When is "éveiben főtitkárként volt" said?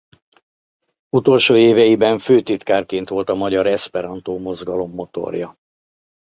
1.55-3.29